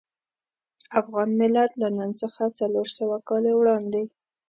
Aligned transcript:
افغان 0.99 1.29
ملت 1.41 1.71
له 1.81 1.87
نن 1.97 2.09
څخه 2.21 2.43
څلور 2.59 2.87
سوه 2.97 3.17
کاله 3.29 3.51
وړاندې. 3.55 4.03